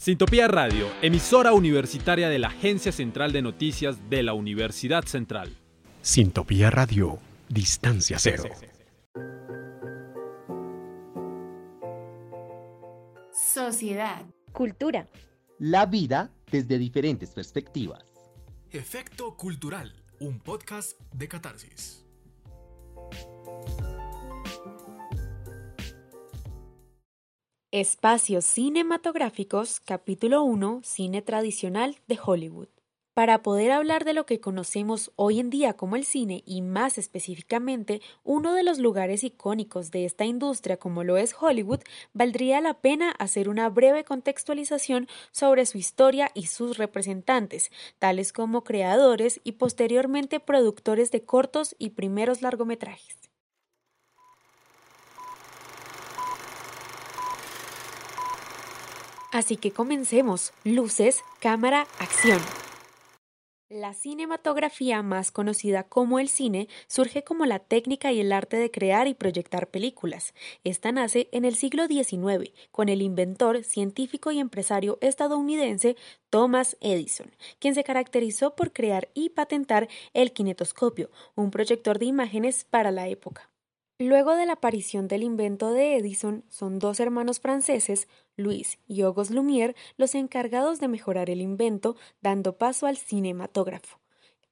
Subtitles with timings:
[0.00, 5.54] Sintopía Radio, emisora universitaria de la Agencia Central de Noticias de la Universidad Central.
[6.00, 7.18] Sintopía Radio,
[7.50, 8.44] distancia cero.
[13.30, 14.22] Sociedad.
[14.52, 15.06] Cultura.
[15.58, 18.02] La vida desde diferentes perspectivas.
[18.70, 22.06] Efecto Cultural, un podcast de catarsis.
[27.72, 32.66] Espacios cinematográficos, capítulo 1, cine tradicional de Hollywood.
[33.14, 36.98] Para poder hablar de lo que conocemos hoy en día como el cine y más
[36.98, 41.78] específicamente uno de los lugares icónicos de esta industria como lo es Hollywood,
[42.12, 48.64] valdría la pena hacer una breve contextualización sobre su historia y sus representantes, tales como
[48.64, 53.29] creadores y posteriormente productores de cortos y primeros largometrajes.
[59.32, 60.52] Así que comencemos.
[60.64, 62.40] Luces, cámara, acción.
[63.68, 68.72] La cinematografía, más conocida como el cine, surge como la técnica y el arte de
[68.72, 70.34] crear y proyectar películas.
[70.64, 75.94] Esta nace en el siglo XIX, con el inventor, científico y empresario estadounidense
[76.30, 82.66] Thomas Edison, quien se caracterizó por crear y patentar el kinetoscopio, un proyector de imágenes
[82.68, 83.49] para la época.
[84.02, 89.30] Luego de la aparición del invento de Edison, son dos hermanos franceses, Louis y August
[89.30, 94.00] Lumière, los encargados de mejorar el invento, dando paso al cinematógrafo.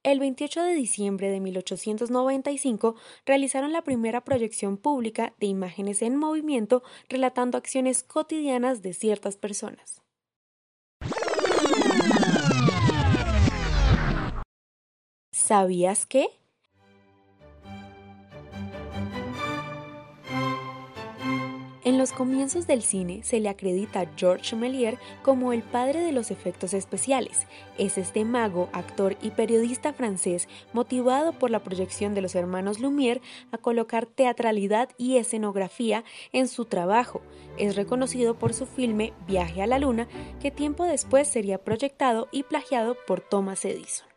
[0.03, 6.83] El 28 de diciembre de 1895 realizaron la primera proyección pública de imágenes en movimiento
[7.09, 10.03] relatando acciones cotidianas de ciertas personas.
[15.33, 16.38] ¿Sabías qué?
[21.89, 26.12] En los comienzos del cine se le acredita a Georges Méliès como el padre de
[26.12, 27.47] los efectos especiales.
[27.78, 33.22] Es este mago, actor y periodista francés motivado por la proyección de los hermanos Lumière
[33.53, 36.04] a colocar teatralidad y escenografía
[36.34, 37.22] en su trabajo.
[37.56, 40.09] Es reconocido por su filme Viaje a la Luna,
[40.43, 44.08] que tiempo después sería proyectado y plagiado por Thomas Edison.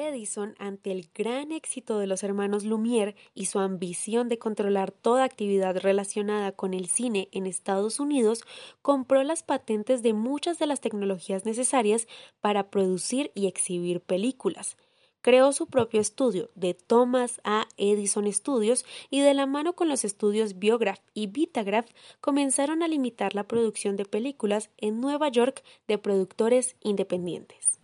[0.00, 5.24] Edison, ante el gran éxito de los hermanos Lumière y su ambición de controlar toda
[5.24, 8.42] actividad relacionada con el cine en Estados Unidos,
[8.82, 12.08] compró las patentes de muchas de las tecnologías necesarias
[12.40, 14.76] para producir y exhibir películas.
[15.22, 17.66] Creó su propio estudio, de Thomas A.
[17.76, 21.90] Edison Studios, y de la mano con los estudios Biograph y Vitagraph
[22.20, 27.79] comenzaron a limitar la producción de películas en Nueva York de productores independientes.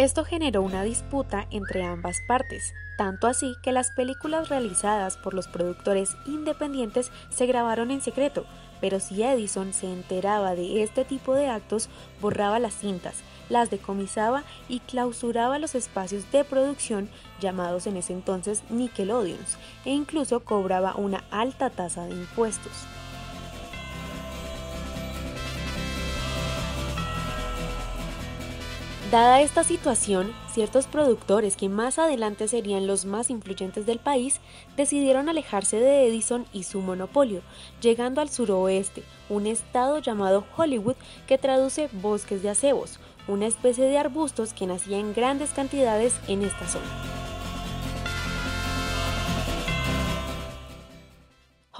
[0.00, 5.46] Esto generó una disputa entre ambas partes, tanto así que las películas realizadas por los
[5.46, 8.46] productores independientes se grabaron en secreto,
[8.80, 11.90] pero si Edison se enteraba de este tipo de actos,
[12.22, 13.16] borraba las cintas,
[13.50, 20.40] las decomisaba y clausuraba los espacios de producción llamados en ese entonces Nickelodeons, e incluso
[20.40, 22.72] cobraba una alta tasa de impuestos.
[29.10, 34.40] Dada esta situación, ciertos productores que más adelante serían los más influyentes del país
[34.76, 37.42] decidieron alejarse de Edison y su monopolio,
[37.82, 40.94] llegando al suroeste, un estado llamado Hollywood
[41.26, 46.44] que traduce bosques de acebos, una especie de arbustos que nacía en grandes cantidades en
[46.44, 47.29] esta zona.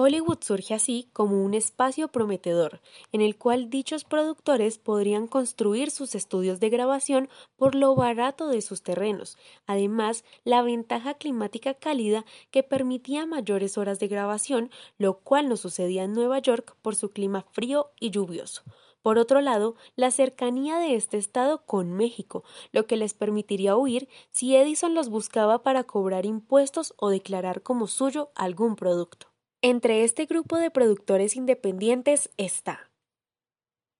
[0.02, 2.80] Hollywood surge así como un espacio prometedor,
[3.12, 8.62] en el cual dichos productores podrían construir sus estudios de grabación por lo barato de
[8.62, 15.50] sus terrenos, además la ventaja climática cálida que permitía mayores horas de grabación, lo cual
[15.50, 18.62] no sucedía en Nueva York por su clima frío y lluvioso.
[19.03, 22.42] Por otro lado, la cercanía de este estado con México,
[22.72, 27.86] lo que les permitiría huir si Edison los buscaba para cobrar impuestos o declarar como
[27.86, 29.29] suyo algún producto.
[29.62, 32.91] Entre este grupo de productores independientes está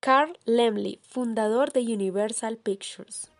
[0.01, 3.31] Carl Lemley, fundador de Universal Pictures.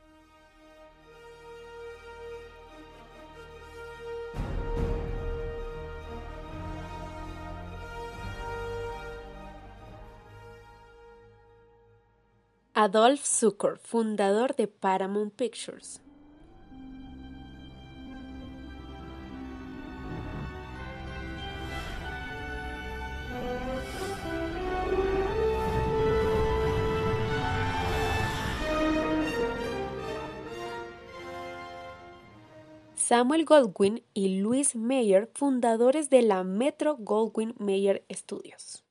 [12.75, 16.03] Adolf Zucker, fundador de Paramount Pictures.
[33.11, 38.85] Samuel Goldwyn y Louis Mayer, fundadores de la Metro Goldwyn Mayer Studios.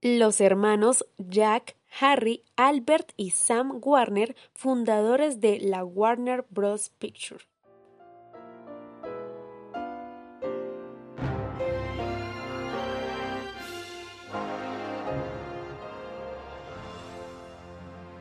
[0.00, 6.88] Los hermanos Jack, Harry, Albert y Sam Warner, fundadores de la Warner Bros.
[6.88, 7.51] Picture.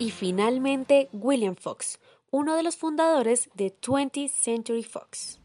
[0.01, 2.00] Y finalmente William Fox,
[2.31, 5.41] uno de los fundadores de 20th Century Fox.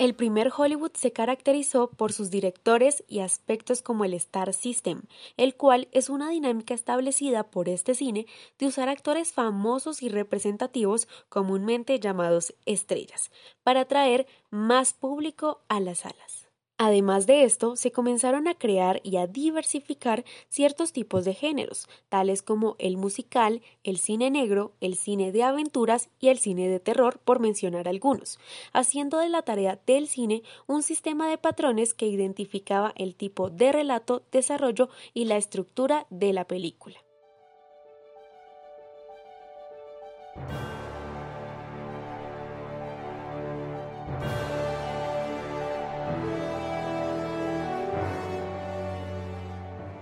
[0.00, 5.02] El primer Hollywood se caracterizó por sus directores y aspectos como el Star System,
[5.36, 8.24] el cual es una dinámica establecida por este cine
[8.58, 13.30] de usar actores famosos y representativos comúnmente llamados estrellas,
[13.62, 16.39] para atraer más público a las salas.
[16.82, 22.40] Además de esto, se comenzaron a crear y a diversificar ciertos tipos de géneros, tales
[22.40, 27.18] como el musical, el cine negro, el cine de aventuras y el cine de terror,
[27.22, 28.38] por mencionar algunos,
[28.72, 33.72] haciendo de la tarea del cine un sistema de patrones que identificaba el tipo de
[33.72, 36.96] relato, desarrollo y la estructura de la película.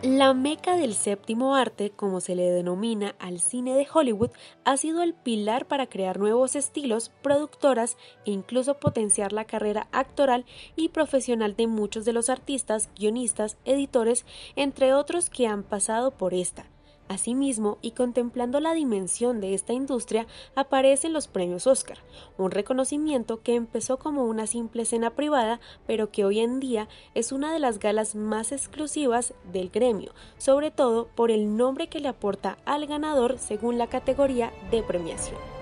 [0.08, 4.30] La meca del séptimo arte, como se le denomina al cine de Hollywood,
[4.64, 10.46] ha sido el pilar para crear nuevos estilos, productoras e incluso potenciar la carrera actoral
[10.76, 14.24] y profesional de muchos de los artistas, guionistas, editores,
[14.56, 16.64] entre otros que han pasado por esta.
[17.08, 21.98] Asimismo, y contemplando la dimensión de esta industria, aparecen los premios Oscar,
[22.36, 27.32] un reconocimiento que empezó como una simple escena privada, pero que hoy en día es
[27.32, 32.08] una de las galas más exclusivas del gremio, sobre todo por el nombre que le
[32.08, 35.57] aporta al ganador según la categoría de premiación.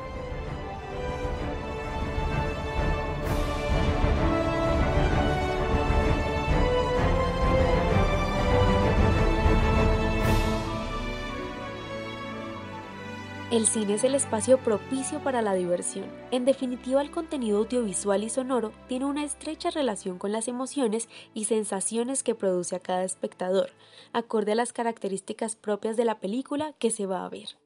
[13.57, 16.05] El cine es el espacio propicio para la diversión.
[16.31, 21.45] En definitiva, el contenido audiovisual y sonoro tiene una estrecha relación con las emociones y
[21.45, 23.71] sensaciones que produce a cada espectador,
[24.13, 27.57] acorde a las características propias de la película que se va a ver.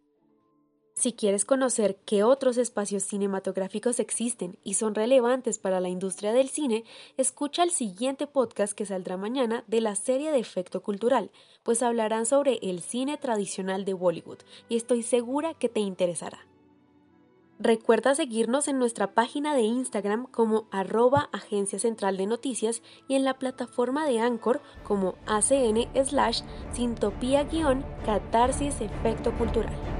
[1.00, 6.50] Si quieres conocer qué otros espacios cinematográficos existen y son relevantes para la industria del
[6.50, 6.84] cine,
[7.16, 11.30] escucha el siguiente podcast que saldrá mañana de la serie de Efecto Cultural,
[11.62, 16.46] pues hablarán sobre el cine tradicional de Bollywood y estoy segura que te interesará.
[17.58, 23.24] Recuerda seguirnos en nuestra página de Instagram como arroba Agencia Central de Noticias y en
[23.24, 26.42] la plataforma de Anchor como acn slash
[26.74, 29.99] sintopía-catarsis efecto cultural.